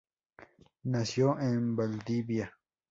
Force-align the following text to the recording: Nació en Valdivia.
Nació 0.85 1.39
en 1.39 1.75
Valdivia. 1.75 2.51